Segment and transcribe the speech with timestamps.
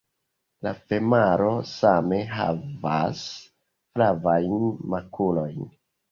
[0.67, 3.19] La femalo same havas
[3.99, 4.57] flavajn
[4.95, 5.69] makulojn.